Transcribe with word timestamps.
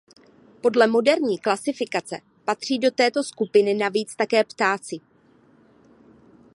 Podle 0.61 0.87
moderní 0.87 1.37
klasifikace 1.39 2.19
patří 2.45 2.79
do 2.79 2.91
této 2.91 3.23
skupiny 3.23 3.73
navíc 3.73 4.15
také 4.15 4.43
ptáci. 4.43 4.99